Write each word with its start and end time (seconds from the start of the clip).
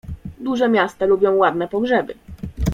Duże 0.39 0.69
miasta 0.69 1.05
lubią 1.05 1.35
ładne 1.35 1.67
pogrzeby. 1.67 2.13